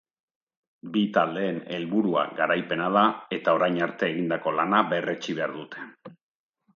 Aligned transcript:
Bi 0.93 1.01
taldeen 1.17 1.59
helburua 1.75 2.23
garaipena 2.39 2.87
da 2.97 3.03
eta 3.39 3.53
orain 3.59 3.77
arte 3.89 4.09
egindako 4.15 4.55
lana 4.61 4.81
berretsi 4.95 5.37
behar 5.41 5.55
dute. 5.59 5.85